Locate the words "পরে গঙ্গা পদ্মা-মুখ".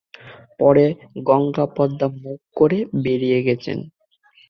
0.59-2.39